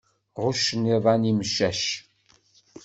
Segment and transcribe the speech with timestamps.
[0.43, 1.83] Ɣuccen yiḍan imcac.